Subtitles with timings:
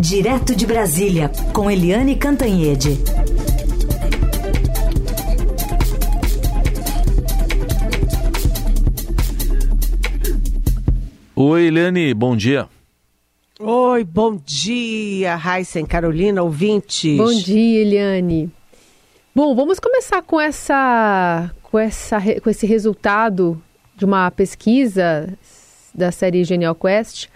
[0.00, 3.00] Direto de Brasília, com Eliane Cantanhede.
[11.34, 12.68] Oi, Eliane, bom dia.
[13.58, 17.16] Oi, bom dia, Raíssa Carolina, ouvintes.
[17.16, 18.48] Bom dia, Eliane.
[19.34, 23.60] Bom, vamos começar com essa, com essa, com esse resultado
[23.96, 25.36] de uma pesquisa
[25.92, 27.28] da série Genial Quest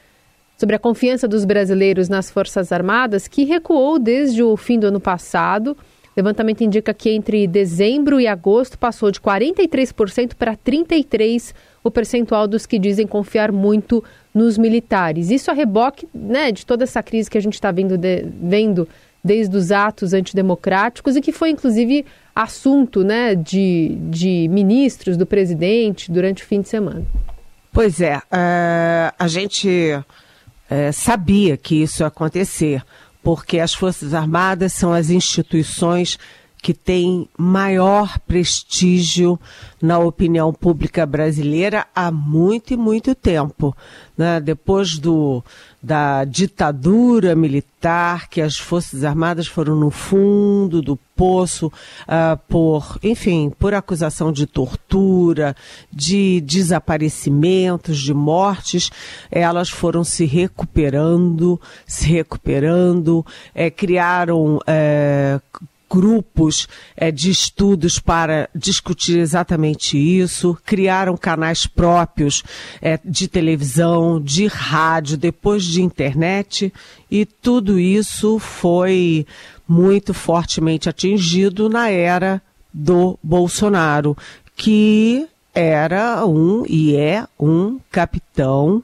[0.62, 5.00] sobre a confiança dos brasileiros nas Forças Armadas, que recuou desde o fim do ano
[5.00, 5.72] passado.
[5.72, 5.76] O
[6.16, 12.64] levantamento indica que entre dezembro e agosto passou de 43% para 33% o percentual dos
[12.64, 15.32] que dizem confiar muito nos militares.
[15.32, 18.88] Isso a reboque né, de toda essa crise que a gente está vendo, de, vendo
[19.24, 26.08] desde os atos antidemocráticos e que foi, inclusive, assunto né, de, de ministros, do presidente,
[26.08, 27.04] durante o fim de semana.
[27.72, 29.98] Pois é, uh, a gente
[30.72, 32.82] uh, sabia que isso ia acontecer,
[33.22, 36.18] porque as Forças Armadas são as instituições
[36.62, 39.38] que tem maior prestígio
[39.82, 43.76] na opinião pública brasileira há muito e muito tempo.
[44.16, 44.40] Né?
[44.40, 45.42] Depois do,
[45.82, 53.50] da ditadura militar, que as Forças Armadas foram no fundo do poço uh, por, enfim,
[53.58, 55.56] por acusação de tortura,
[55.92, 58.88] de desaparecimentos, de mortes,
[59.32, 65.40] elas foram se recuperando, se recuperando, é, criaram é,
[65.92, 72.42] grupos é, de estudos para discutir exatamente isso, criaram canais próprios
[72.80, 76.72] é, de televisão, de rádio, depois de internet,
[77.10, 79.26] e tudo isso foi
[79.68, 82.40] muito fortemente atingido na era
[82.72, 84.16] do Bolsonaro,
[84.56, 88.82] que era um e é um capitão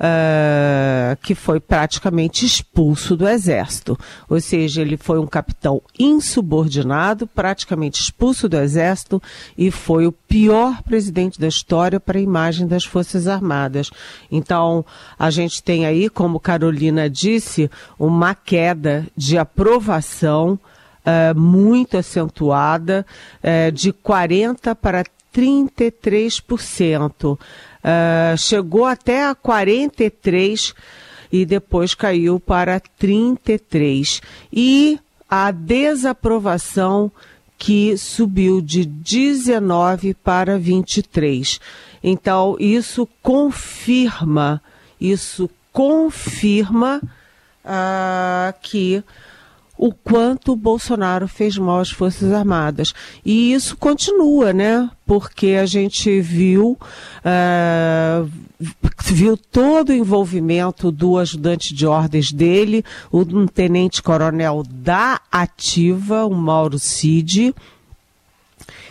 [0.00, 3.98] uh, que foi praticamente expulso do exército.
[4.28, 9.22] Ou seja, ele foi um capitão insubordinado, praticamente expulso do exército
[9.56, 13.90] e foi o pior presidente da história para a imagem das Forças Armadas.
[14.30, 14.84] Então,
[15.18, 20.58] a gente tem aí, como Carolina disse, uma queda de aprovação
[21.04, 23.04] uh, muito acentuada,
[23.42, 25.04] uh, de 40 para
[25.34, 27.38] 33%.
[27.82, 30.74] Uh, chegou até a 43
[31.32, 34.20] e depois caiu para 33.
[34.52, 34.98] E
[35.28, 37.10] a desaprovação
[37.56, 41.60] que subiu de 19 para 23.
[42.02, 44.62] Então, isso confirma,
[44.98, 47.00] isso confirma
[47.64, 49.04] uh, que
[49.80, 52.92] o quanto o Bolsonaro fez mal às Forças Armadas.
[53.24, 54.90] E isso continua, né?
[55.06, 56.78] Porque a gente viu,
[57.24, 58.30] uh,
[59.02, 66.34] viu todo o envolvimento do ajudante de ordens dele, o um tenente-coronel da Ativa, o
[66.34, 67.54] Mauro Cid,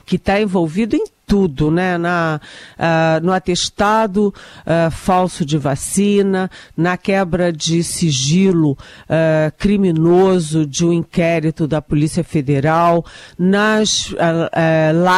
[0.07, 1.95] que está envolvido em tudo, né?
[1.95, 2.41] Na,
[2.75, 4.33] uh, no atestado
[4.65, 12.23] uh, falso de vacina, na quebra de sigilo uh, criminoso de um inquérito da Polícia
[12.23, 13.05] Federal,
[13.37, 14.13] nas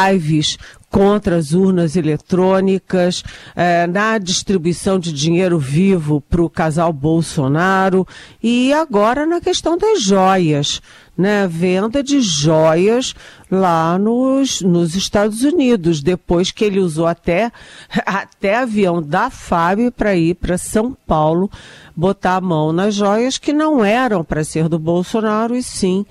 [0.04, 0.58] lives
[0.92, 3.24] contra as urnas eletrônicas,
[3.56, 8.06] eh, na distribuição de dinheiro vivo para o casal Bolsonaro
[8.42, 10.82] e agora na questão das joias,
[11.16, 11.48] né?
[11.48, 13.14] Venda de joias
[13.50, 17.50] lá nos, nos Estados Unidos, depois que ele usou até,
[18.04, 21.50] até avião da FAB para ir para São Paulo
[21.96, 26.04] botar a mão nas joias que não eram para ser do Bolsonaro e sim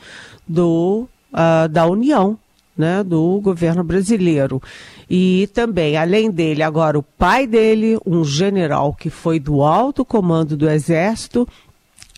[0.47, 2.39] do, uh, da União
[2.77, 4.61] né, do governo brasileiro.
[5.09, 10.55] E também, além dele, agora o pai dele, um general que foi do alto comando
[10.55, 11.47] do Exército,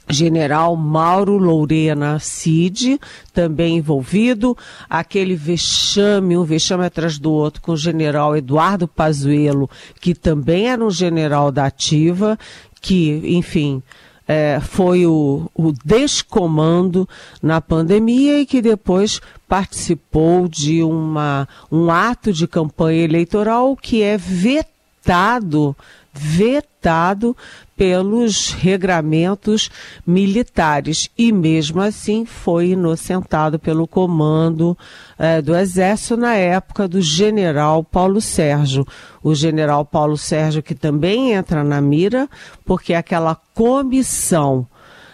[0.10, 3.00] General Mauro Lourena Cid,
[3.34, 4.56] também envolvido,
[4.90, 9.70] aquele vexame, um vexame atrás do outro, com o general Eduardo Pazuello,
[10.02, 12.38] que também era um general da ativa,
[12.82, 13.82] que, enfim,
[14.28, 17.08] é, foi o, o descomando
[17.42, 19.22] na pandemia e que depois
[19.54, 25.78] participou de uma, um ato de campanha eleitoral que é vetado,
[26.12, 27.38] vetado
[27.78, 29.70] pelos regramentos
[30.08, 34.76] militares e mesmo assim foi inocentado pelo comando
[35.20, 38.84] eh, do Exército na época do general Paulo Sérgio.
[39.22, 42.28] O general Paulo Sérgio que também entra na mira
[42.66, 44.68] porque aquela comissão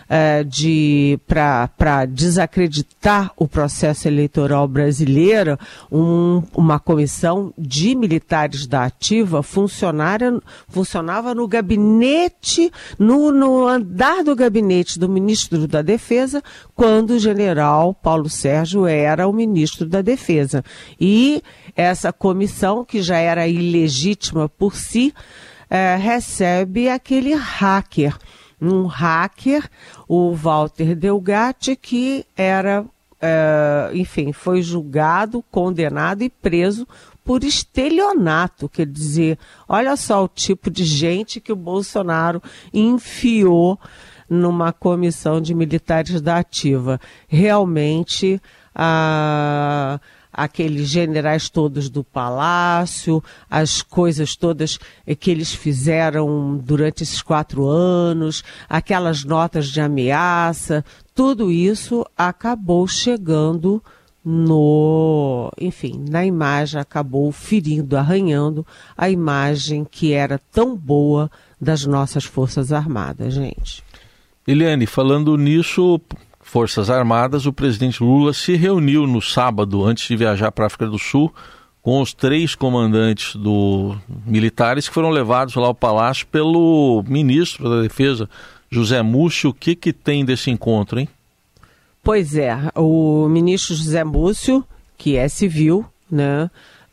[0.10, 5.58] é, de para desacreditar o processo eleitoral brasileiro,
[5.92, 14.36] um, uma comissão de militares da ativa funcionária, funcionava no gabinete, no, no andar do
[14.36, 16.42] gabinete do ministro da Defesa,
[16.76, 20.64] quando o general Paulo Sérgio era o ministro da Defesa.
[21.00, 21.44] E
[21.76, 25.14] essa comissão, que já era ilegítima por si,
[25.70, 28.18] é, recebe aquele hacker
[28.62, 29.70] um hacker,
[30.08, 32.86] o Walter Delgatti, que era,
[33.22, 36.88] é, enfim, foi julgado, condenado e preso
[37.24, 42.42] por estelionato, quer dizer, olha só o tipo de gente que o Bolsonaro
[42.74, 43.80] enfiou
[44.28, 47.00] numa comissão de militares da ativa.
[47.28, 48.42] Realmente,
[48.74, 50.00] a
[50.32, 54.80] aqueles generais todos do palácio, as coisas todas
[55.20, 63.84] que eles fizeram durante esses quatro anos, aquelas notas de ameaça, tudo isso acabou chegando
[64.24, 68.66] no, enfim, na imagem acabou ferindo, arranhando
[68.98, 73.84] a imagem que era tão boa das nossas Forças Armadas, gente.
[74.48, 76.00] Eliane, falando nisso,
[76.50, 80.88] Forças Armadas, o presidente Lula se reuniu no sábado, antes de viajar para a África
[80.88, 81.32] do Sul,
[81.80, 87.84] com os três comandantes do militares que foram levados lá ao palácio pelo ministro da
[87.84, 88.28] Defesa,
[88.68, 89.52] José Múcio.
[89.52, 91.08] O que, que tem desse encontro, hein?
[92.02, 94.66] Pois é, o ministro José Múcio,
[94.98, 96.46] que é civil, né,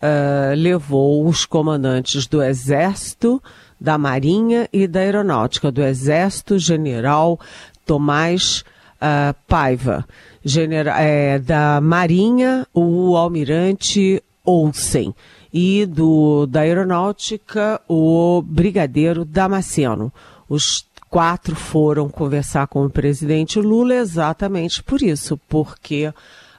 [0.03, 3.43] uh, levou os comandantes do Exército,
[3.81, 7.41] da Marinha e da Aeronáutica, do Exército, General
[7.87, 8.63] Tomás
[8.97, 10.07] uh, Paiva,
[10.45, 15.15] genera, é, da Marinha, o almirante Olsen,
[15.53, 20.13] e do, da Aeronáutica, o brigadeiro Damasceno.
[20.49, 26.13] Os quatro foram conversar com o presidente Lula exatamente por isso, porque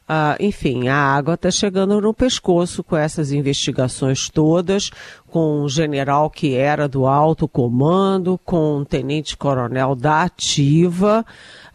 [0.07, 4.89] Uh, enfim, a água está chegando no pescoço com essas investigações todas,
[5.28, 11.25] com o general que era do alto comando, com o tenente-coronel da ativa,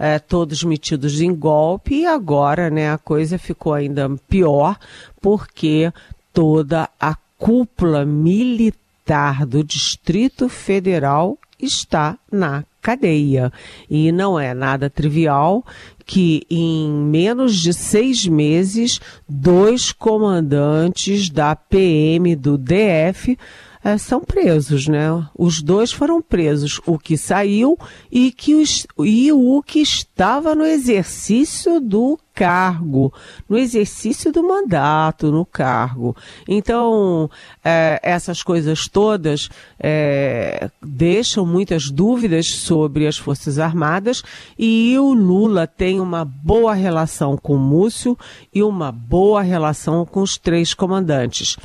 [0.02, 4.76] uh, todos metidos em golpe, e agora né, a coisa ficou ainda pior,
[5.20, 5.92] porque
[6.32, 13.52] toda a cúpula militar do Distrito Federal está na cadeia.
[13.88, 15.64] E não é nada trivial
[16.04, 23.38] que em menos de seis meses, dois comandantes da PM do DF
[23.84, 25.08] é, são presos, né?
[25.36, 27.76] Os dois foram presos, o que saiu
[28.10, 33.12] e, que os, e o que estava no exercício do cargo,
[33.48, 36.16] no exercício do mandato, no cargo.
[36.48, 37.28] Então,
[37.64, 39.48] é, essas coisas todas
[39.78, 44.22] é, deixam muitas dúvidas sobre as Forças Armadas
[44.58, 48.16] e o Lula tem uma boa relação com o Múcio
[48.54, 51.56] e uma boa relação com os três comandantes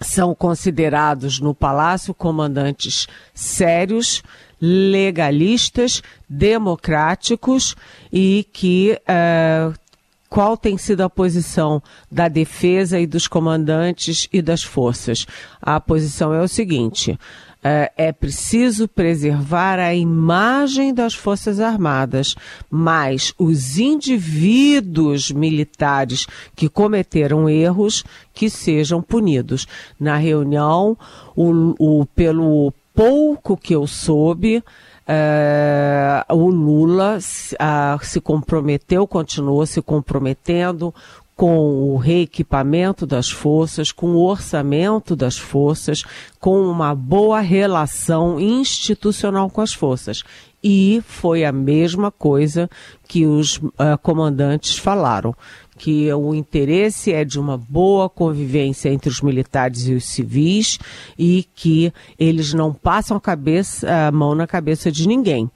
[0.00, 4.22] são considerados no Palácio comandantes sérios,
[4.60, 7.74] legalistas, democráticos
[8.12, 9.74] e que uh,
[10.28, 15.26] qual tem sido a posição da defesa e dos comandantes e das forças?
[15.62, 17.18] A posição é o seguinte:
[17.68, 22.36] é, é preciso preservar a imagem das Forças Armadas,
[22.70, 29.66] mas os indivíduos militares que cometeram erros que sejam punidos.
[29.98, 30.96] Na reunião,
[31.34, 34.62] o, o pelo pouco que eu soube,
[35.04, 40.94] é, o Lula se comprometeu, continuou se comprometendo
[41.36, 46.02] com o reequipamento das forças, com o orçamento das forças,
[46.40, 50.22] com uma boa relação institucional com as forças.
[50.64, 52.70] E foi a mesma coisa
[53.06, 55.34] que os uh, comandantes falaram,
[55.76, 60.78] que o interesse é de uma boa convivência entre os militares e os civis
[61.18, 65.50] e que eles não passam a, cabeça, a mão na cabeça de ninguém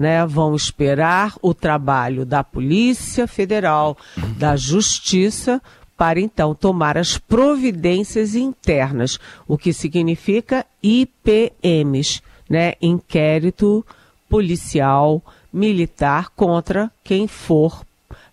[0.00, 3.98] né, vão esperar o trabalho da Polícia Federal,
[4.38, 5.60] da Justiça,
[5.94, 13.84] para então tomar as providências internas, o que significa IPMs, né, inquérito
[14.26, 17.84] policial militar contra quem for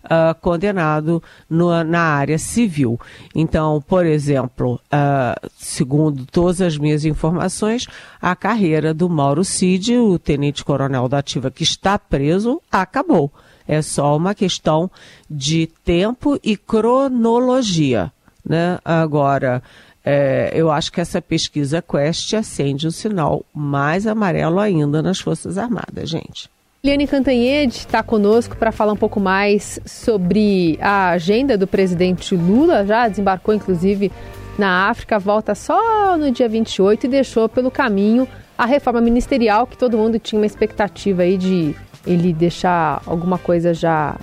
[0.08, 2.98] uh, condenado no, na área civil.
[3.34, 7.86] Então, por exemplo, uh, segundo todas as minhas informações,
[8.20, 13.30] a carreira do Mauro Cid, o tenente-coronel da Ativa que está preso, acabou.
[13.66, 14.90] É só uma questão
[15.28, 18.10] de tempo e cronologia.
[18.42, 18.78] Né?
[18.82, 19.62] Agora,
[20.02, 25.58] é, eu acho que essa pesquisa Quest acende um sinal mais amarelo ainda nas Forças
[25.58, 26.48] Armadas, gente.
[26.82, 32.86] Eliane Cantanhede está conosco para falar um pouco mais sobre a agenda do presidente Lula.
[32.86, 34.12] Já desembarcou, inclusive,
[34.56, 39.76] na África, volta só no dia 28 e deixou pelo caminho a reforma ministerial, que
[39.76, 41.74] todo mundo tinha uma expectativa aí de
[42.06, 44.16] ele deixar alguma coisa já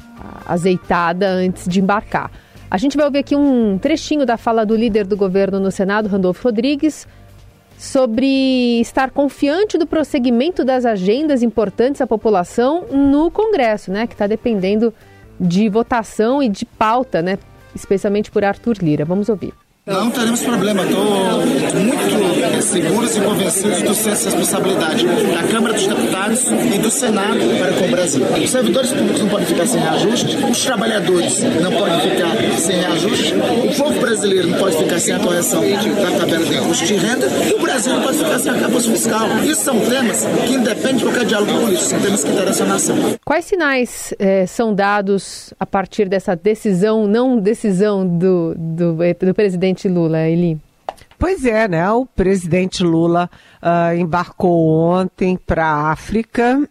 [0.45, 2.31] azeitada antes de embarcar.
[2.71, 6.07] A gente vai ouvir aqui um trechinho da fala do líder do governo no Senado,
[6.07, 7.05] Randolfo Rodrigues,
[7.77, 14.27] sobre estar confiante do prosseguimento das agendas importantes à população no Congresso, né, que está
[14.27, 14.93] dependendo
[15.39, 17.37] de votação e de pauta, né,
[17.75, 19.05] especialmente por Arthur Lira.
[19.05, 19.53] Vamos ouvir.
[19.85, 25.85] Não teremos problema, estou muito seguros e convencidos do senso de responsabilidade da Câmara dos
[25.85, 28.25] Deputados e do Senado para com o Brasil.
[28.25, 33.35] Os servidores públicos não podem ficar sem reajuste, os trabalhadores não podem ficar sem reajuste,
[33.35, 37.27] o povo brasileiro não pode ficar sem a correção da tabela de imposto de renda
[37.27, 39.27] e o Brasil não pode ficar sem arcabouço fiscal.
[39.43, 42.95] Isso são temas que independem de qualquer diálogo político, são temas que interessam a nação.
[43.23, 49.65] Quais sinais eh, são dados a partir dessa decisão, não decisão do, do, do presidente
[49.65, 50.59] presidente Lula, Eli?
[51.17, 51.89] Pois é, né?
[51.91, 53.29] O presidente Lula
[53.61, 56.67] uh, embarcou ontem para a África.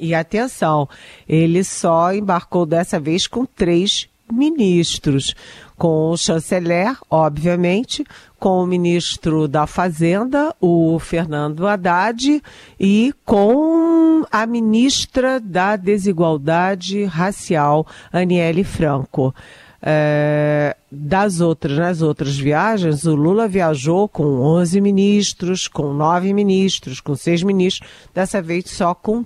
[0.00, 0.88] E atenção,
[1.28, 5.34] ele só embarcou dessa vez com três ministros,
[5.76, 8.04] com o chanceler, obviamente,
[8.38, 12.42] com o ministro da Fazenda, o Fernando Haddad,
[12.78, 19.34] e com a ministra da Desigualdade Racial, Aniele Franco.
[19.84, 27.00] É, das outras, nas outras viagens, o Lula viajou com 11 ministros, com 9 ministros,
[27.00, 29.24] com 6 ministros, dessa vez só com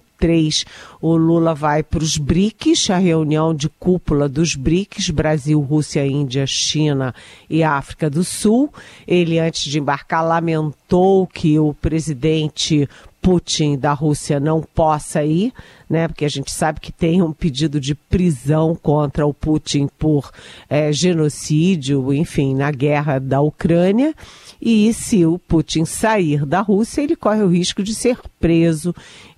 [1.00, 6.46] O Lula vai para os BRICS, a reunião de cúpula dos BRICS, Brasil, Rússia, Índia,
[6.46, 7.14] China
[7.49, 8.73] e África do Sul.
[9.06, 12.88] Ele, antes de embarcar, lamentou que o presidente
[13.26, 15.52] Putin da Rússia não possa ir,
[15.90, 16.06] né?
[16.06, 20.30] Porque a gente sabe que tem um pedido de prisão contra o Putin por
[20.71, 24.14] é, genocídio, enfim, na guerra da Ucrânia.
[24.62, 28.90] E se o Putin sair da Rússia, ele corre o risco de ser preso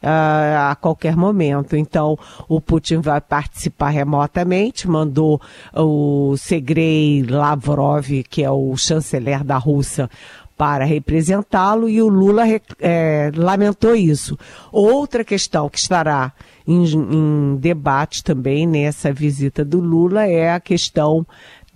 [0.03, 1.75] uh, a qualquer momento.
[1.75, 5.41] Então, o Putin vai participar remotamente, mandou
[5.75, 10.11] o Sergei Lavrov, que é o chanceler da Rússia,
[10.59, 12.43] para representá-lo e o Lula
[12.81, 14.37] é, lamentou isso.
[14.73, 16.33] Outra questão que estará
[16.67, 21.25] em, em debate também nessa visita do Lula é a questão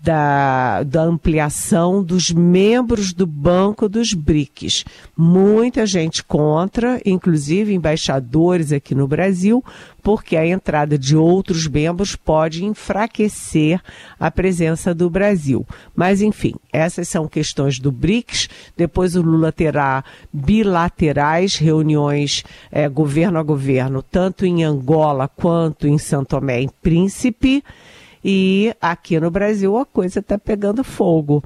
[0.02, 4.84] da, da ampliação dos membros do Banco dos BRICS.
[5.16, 9.64] Muita gente contra, inclusive embaixadores aqui no Brasil,
[10.02, 13.80] porque a entrada de outros membros pode enfraquecer
[14.18, 15.64] a presença do Brasil.
[15.94, 18.48] Mas, enfim, essas são questões do BRICS.
[18.76, 22.42] Depois o Lula terá bilaterais, reuniões
[22.72, 27.62] é, governo a governo, tanto em Angola quanto em São Tomé e Príncipe.
[28.24, 31.42] E aqui no Brasil a coisa está pegando fogo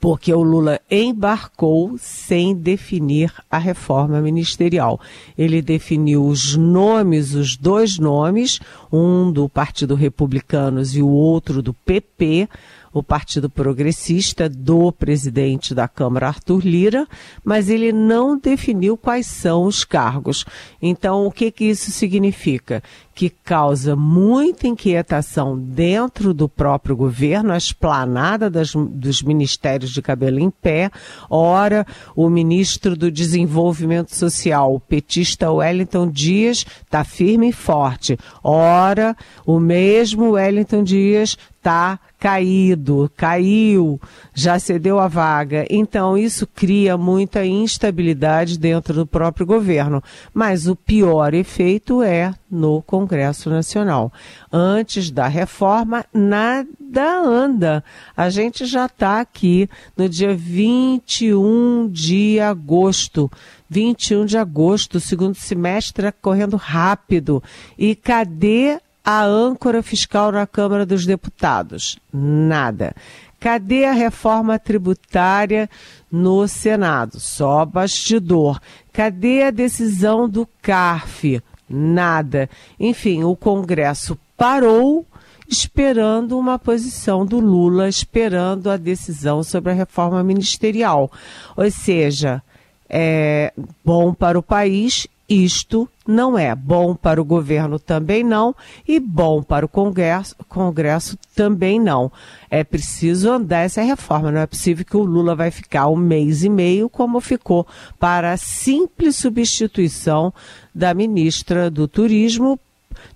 [0.00, 5.00] porque o Lula embarcou sem definir a reforma ministerial.
[5.38, 8.60] Ele definiu os nomes, os dois nomes,
[8.92, 12.48] um do Partido Republicanos e o outro do PP,
[12.98, 17.06] o Partido Progressista do presidente da Câmara, Arthur Lira,
[17.44, 20.46] mas ele não definiu quais são os cargos.
[20.80, 22.82] Então, o que, que isso significa?
[23.14, 30.38] Que causa muita inquietação dentro do próprio governo, a esplanada das, dos ministérios de cabelo
[30.38, 30.90] em pé.
[31.28, 38.18] Ora, o ministro do Desenvolvimento Social, o petista Wellington Dias, está firme e forte.
[38.42, 41.36] Ora, o mesmo Wellington Dias
[41.66, 44.00] está caído, caiu,
[44.32, 45.66] já cedeu a vaga.
[45.68, 50.00] Então, isso cria muita instabilidade dentro do próprio governo.
[50.32, 54.12] Mas o pior efeito é no Congresso Nacional.
[54.52, 57.82] Antes da reforma, nada anda.
[58.16, 63.28] A gente já está aqui no dia 21 de agosto.
[63.68, 67.42] 21 de agosto, segundo semestre correndo rápido.
[67.76, 71.96] E cadê a âncora fiscal na Câmara dos Deputados?
[72.12, 72.92] Nada.
[73.38, 75.70] Cadê a reforma tributária
[76.10, 77.20] no Senado?
[77.20, 78.60] Só bastidor.
[78.92, 81.40] Cadê a decisão do CARF?
[81.70, 82.50] Nada.
[82.80, 85.06] Enfim, o Congresso parou
[85.48, 91.12] esperando uma posição do Lula, esperando a decisão sobre a reforma ministerial.
[91.56, 92.42] Ou seja,
[92.88, 93.52] é
[93.84, 98.54] bom para o país isto não é bom para o governo também não
[98.86, 102.12] e bom para o Congresso, Congresso também não.
[102.48, 104.30] É preciso andar essa reforma.
[104.30, 107.66] Não é possível que o Lula vai ficar um mês e meio como ficou
[107.98, 110.32] para a simples substituição
[110.74, 112.58] da ministra do Turismo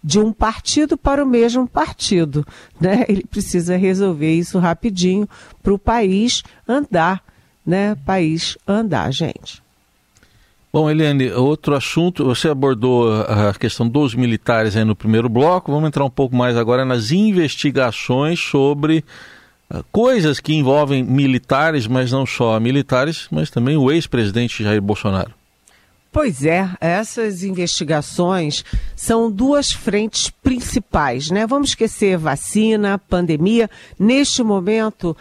[0.02, 2.46] de um partido para o mesmo partido.
[2.80, 3.04] Né?
[3.08, 5.28] Ele precisa resolver isso rapidinho
[5.62, 7.22] para o país andar,
[7.64, 7.94] né?
[8.04, 9.62] País andar, gente.
[10.72, 15.88] Bom, Eliane, outro assunto, você abordou a questão dos militares aí no primeiro bloco, vamos
[15.88, 19.04] entrar um pouco mais agora nas investigações sobre
[19.68, 25.39] uh, coisas que envolvem militares, mas não só militares, mas também o ex-presidente Jair Bolsonaro.
[26.12, 28.64] Pois é, essas investigações
[28.96, 31.46] são duas frentes principais, né?
[31.46, 33.70] Vamos esquecer vacina, pandemia.
[33.96, 35.16] Neste momento,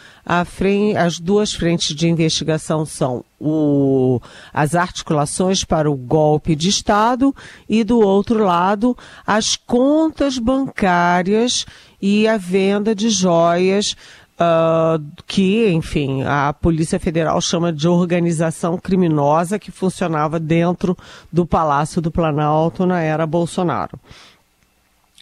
[0.48, 4.20] frente, as duas frentes de investigação são o,
[4.52, 7.36] as articulações para o golpe de Estado
[7.70, 11.68] e, do outro lado, as contas bancárias
[12.02, 13.96] e a venda de joias
[14.40, 20.98] uh, que, enfim, a Polícia Federal chama de organização criminosa que funcionava dentro
[21.32, 24.00] do Palácio do Planalto na era Bolsonaro.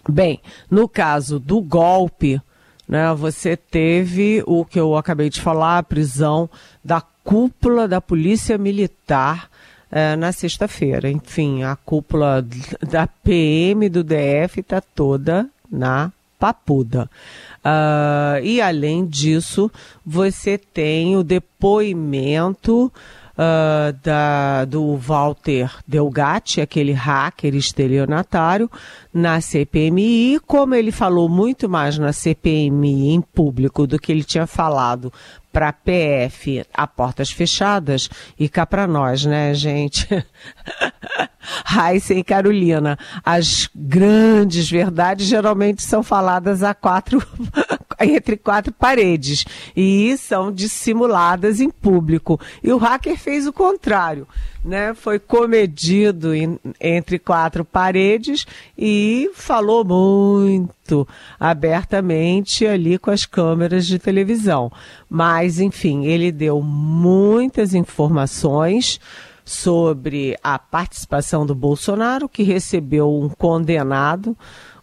[0.08, 2.42] Bem, no caso do golpe,
[2.88, 6.50] né, você teve o que eu acabei de falar, a prisão
[6.84, 9.50] da cúpula da Polícia Militar
[9.92, 11.10] eh, na sexta-feira.
[11.10, 12.46] Enfim, a cúpula
[12.90, 17.10] da PM do DF está toda na papuda.
[17.66, 19.70] Uh, e além disso,
[20.06, 22.92] você tem o depoimento
[23.38, 28.70] uh, da, do Walter Delgatti, aquele hacker estelionatário,
[29.13, 30.39] na CPMI.
[30.46, 35.12] Como ele falou muito mais na CPMI em público do que ele tinha falado
[35.58, 40.08] para a PF a portas fechadas, e cá para nós, né, gente?
[41.65, 47.25] Raíssa e Carolina, as grandes verdades geralmente são faladas a quatro,
[48.06, 52.39] entre quatro paredes e são dissimuladas em público.
[52.63, 54.27] E o hacker fez o contrário,
[54.63, 54.94] né?
[54.94, 58.46] Foi comedido em, entre quatro paredes
[58.77, 61.08] e falou muito
[61.39, 64.72] abertamente ali com as câmeras de televisão.
[65.10, 69.00] Mas, enfim, ele deu muitas informações
[69.48, 74.36] sobre a participação do Bolsonaro, que recebeu um condenado,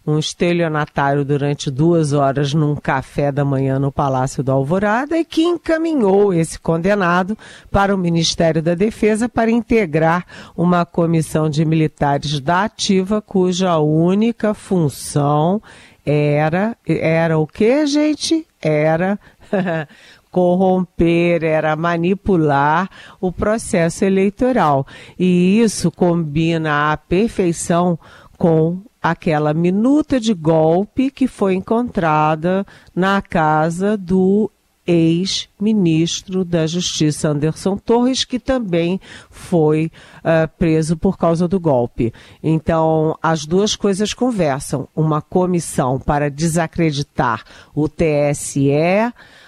[0.05, 5.43] um estelionatário durante duas horas num café da manhã no Palácio do Alvorada e que
[5.43, 7.37] encaminhou esse condenado
[7.71, 10.25] para o Ministério da Defesa para integrar
[10.55, 15.61] uma comissão de militares da ativa cuja única função
[16.05, 18.45] era era o que, gente?
[18.61, 19.19] Era
[20.35, 22.89] corromper, era manipular
[23.21, 24.85] o processo eleitoral.
[25.17, 27.97] E isso combina à perfeição
[28.37, 34.49] com aquela minuta de golpe que foi encontrada na casa do
[34.87, 42.13] ex-ministro da Justiça Anderson Torres, que também foi uh, preso por causa do golpe.
[42.41, 44.87] Então, as duas coisas conversam.
[44.95, 47.43] Uma comissão para desacreditar
[47.73, 48.69] o TSE,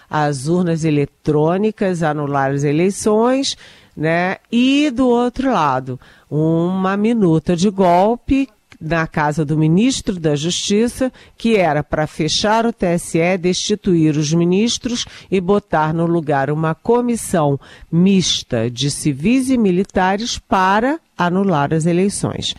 [0.09, 3.55] as urnas eletrônicas, anular as eleições,
[3.95, 4.37] né?
[4.51, 11.55] E do outro lado, uma minuta de golpe na casa do ministro da Justiça, que
[11.55, 17.59] era para fechar o TSE, destituir os ministros e botar no lugar uma comissão
[17.91, 22.55] mista de civis e militares para anular as eleições.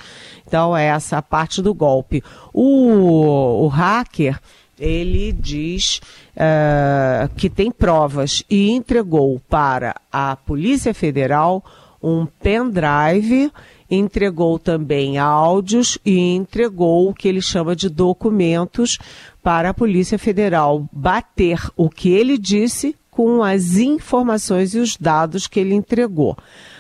[0.47, 2.23] Então, é essa a parte do golpe.
[2.53, 4.41] O, o hacker
[4.79, 6.01] ele diz
[6.37, 11.65] uh, que tem provas e entregou para a Polícia Federal
[12.03, 13.51] um pendrive,
[13.91, 18.99] entregou também áudios e entregou o que ele chama de documentos
[19.43, 25.47] para a Polícia Federal bater o que ele disse com as informações e os dados
[25.47, 26.37] que ele entregou.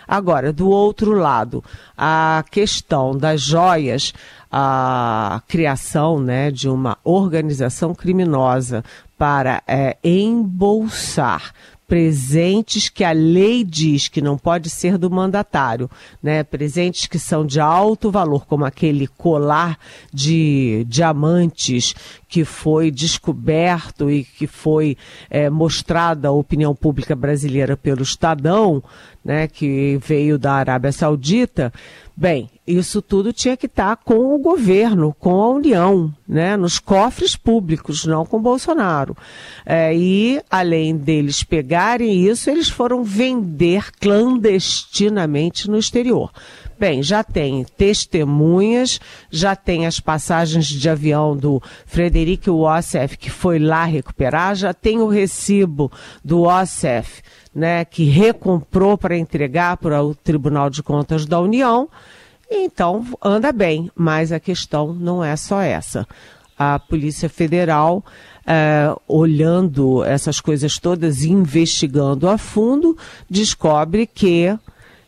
[0.07, 1.63] Agora, do outro lado,
[1.97, 4.15] a questão das joias,
[4.51, 8.85] a criação né, de uma organização criminosa
[9.19, 11.53] para é, embolsar
[11.89, 15.91] presentes que a lei diz que não pode ser do mandatário,
[16.23, 16.45] né?
[16.45, 19.79] Presentes que são de alto valor, como aquele colar
[20.13, 21.95] de diamantes
[22.29, 24.99] que foi descoberto e que foi
[25.31, 28.85] é, mostrado à opinião pública brasileira pelo Estadão,
[29.25, 29.49] né?
[29.49, 31.73] Que veio da Arábia Saudita.
[32.15, 37.35] Bem, isso tudo tinha que estar com o governo, com a União, né, nos cofres
[37.35, 39.17] públicos, não com Bolsonaro.
[39.65, 46.31] É, e, além deles pegarem isso, eles foram vender clandestinamente no exterior.
[46.79, 49.01] Bem, já tem testemunhas,
[49.31, 55.01] já tem as passagens de avião do Frederic Wassef, que foi lá recuperar, já tem
[55.01, 55.91] o recibo
[56.25, 57.21] do Wassef,
[57.53, 61.89] né, que recomprou para entregar para o Tribunal de Contas da União.
[62.51, 66.07] Então, anda bem, mas a questão não é só essa.
[66.59, 68.05] A Polícia Federal,
[68.47, 72.97] é, olhando essas coisas todas, investigando a fundo,
[73.29, 74.59] descobre que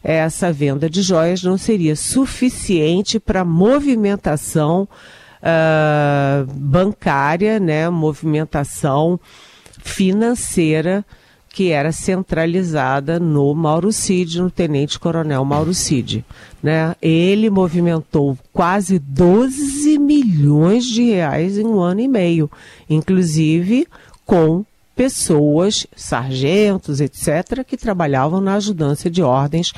[0.03, 4.88] essa venda de joias não seria suficiente para movimentação
[5.42, 9.20] uh, bancária, né, movimentação
[9.83, 11.05] financeira
[11.52, 16.24] que era centralizada no Mauro Cid, no Tenente Coronel Mauro Cid.
[16.62, 16.94] Né?
[17.02, 22.50] Ele movimentou quase 12 milhões de reais em um ano e meio,
[22.88, 23.86] inclusive
[24.24, 29.72] com pessoas, sargentos, etc., que trabalhavam na ajudância de ordens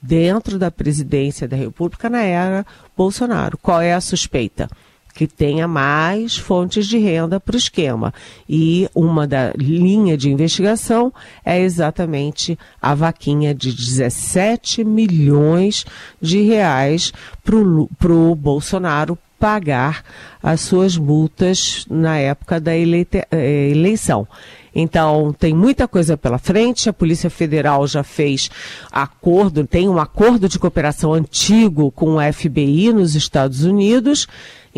[0.00, 2.64] dentro da presidência da República na era
[2.96, 3.58] Bolsonaro.
[3.58, 4.68] Qual é a suspeita?
[5.16, 8.12] Que tenha mais fontes de renda para o esquema.
[8.46, 15.86] E uma da linha de investigação é exatamente a vaquinha de 17 milhões
[16.20, 20.02] de reais para o Bolsonaro pagar
[20.42, 24.26] as suas multas na época da eh, eleição.
[24.78, 26.88] Então, tem muita coisa pela frente.
[26.88, 28.50] A Polícia Federal já fez
[28.92, 34.26] acordo, tem um acordo de cooperação antigo com o FBI nos Estados Unidos.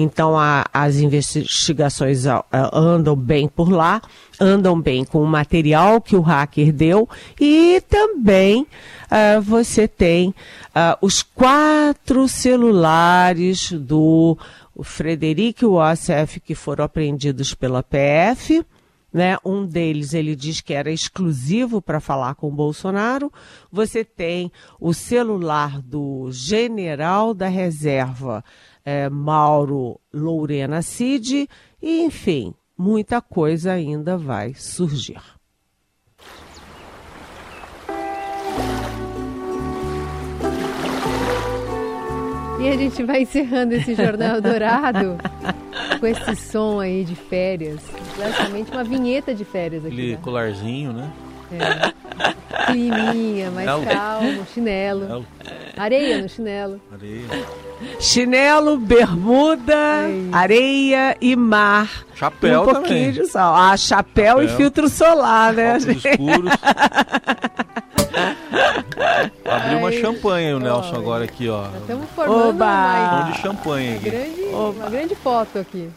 [0.01, 4.01] Então, a, as investigações a, a, andam bem por lá,
[4.39, 7.09] andam bem com o material que o hacker deu
[7.41, 14.39] e também uh, você tem uh, os quatro celulares do
[14.85, 18.65] Frederic Wassef que foram apreendidos pela PF.
[19.13, 19.39] Né?
[19.45, 23.33] Um deles ele diz que era exclusivo para falar com o Bolsonaro.
[23.73, 28.45] Você tem o celular do general da reserva,
[28.85, 31.49] é, Mauro Lourena Cid,
[31.81, 35.38] e enfim, muita coisa ainda vai surgir.
[42.61, 45.17] E a gente vai encerrando esse Jornal Dourado
[46.01, 47.81] com esse som aí de férias.
[48.17, 49.95] Praticamente uma vinheta de férias aqui.
[49.95, 50.19] Aquele né?
[50.21, 51.11] colarzinho, né?
[51.53, 52.67] É.
[52.67, 53.87] Climinha, mais chinelo.
[53.87, 55.01] calmo, chinelo.
[55.03, 55.27] chinelo.
[55.77, 56.81] Areia no chinelo.
[56.93, 57.25] Areia.
[58.01, 61.89] Chinelo, bermuda, é areia e mar.
[62.15, 63.13] Chapéu um pouquinho também.
[63.13, 63.55] de sol.
[63.55, 64.43] Ah, chapéu, chapéu.
[64.43, 65.77] e filtro solar, né?
[65.77, 66.53] Óculos escuros.
[69.45, 71.67] Abriu uma champanhe o Nelson agora aqui, ó.
[71.81, 72.65] Estamos formando Oba.
[72.65, 74.11] uma, de champanhe aqui.
[74.11, 75.89] Grande, uma grande foto aqui.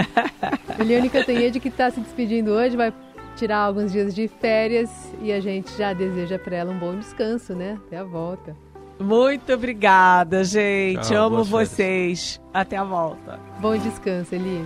[0.78, 2.92] Eliane Cantanhede que está se despedindo hoje, vai
[3.36, 7.54] tirar alguns dias de férias e a gente já deseja para ela um bom descanso,
[7.54, 7.78] né?
[7.86, 8.56] Até a volta.
[8.98, 11.08] Muito obrigada, gente.
[11.08, 12.40] Tchau, Amo vocês.
[12.52, 13.40] Até a volta.
[13.60, 14.64] Bom descanso, Eli.